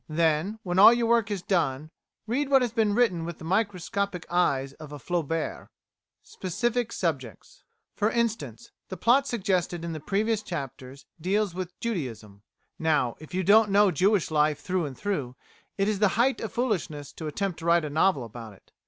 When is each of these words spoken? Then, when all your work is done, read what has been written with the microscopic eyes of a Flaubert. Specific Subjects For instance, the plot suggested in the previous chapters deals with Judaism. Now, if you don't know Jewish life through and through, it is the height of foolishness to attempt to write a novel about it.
Then, 0.09 0.57
when 0.63 0.79
all 0.79 0.91
your 0.91 1.05
work 1.05 1.29
is 1.29 1.43
done, 1.43 1.91
read 2.25 2.49
what 2.49 2.63
has 2.63 2.71
been 2.71 2.95
written 2.95 3.23
with 3.23 3.37
the 3.37 3.43
microscopic 3.43 4.25
eyes 4.31 4.73
of 4.73 4.91
a 4.91 4.97
Flaubert. 4.97 5.69
Specific 6.23 6.91
Subjects 6.91 7.63
For 7.93 8.09
instance, 8.09 8.71
the 8.89 8.97
plot 8.97 9.27
suggested 9.27 9.85
in 9.85 9.93
the 9.93 9.99
previous 9.99 10.41
chapters 10.41 11.05
deals 11.21 11.53
with 11.53 11.79
Judaism. 11.79 12.41
Now, 12.79 13.15
if 13.19 13.35
you 13.35 13.43
don't 13.43 13.69
know 13.69 13.91
Jewish 13.91 14.31
life 14.31 14.59
through 14.59 14.85
and 14.87 14.97
through, 14.97 15.35
it 15.77 15.87
is 15.87 15.99
the 15.99 16.07
height 16.17 16.41
of 16.41 16.51
foolishness 16.51 17.13
to 17.13 17.27
attempt 17.27 17.59
to 17.59 17.65
write 17.65 17.85
a 17.85 17.89
novel 17.91 18.23
about 18.23 18.53
it. 18.53 18.71